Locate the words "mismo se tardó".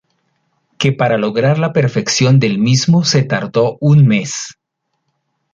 2.57-3.77